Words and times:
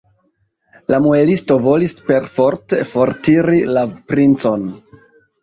La 0.93 0.99
muelisto 1.03 1.57
volis 1.65 1.93
perforte 2.07 2.81
fortiri 2.95 3.61
la 3.77 3.85
princon. 4.15 4.67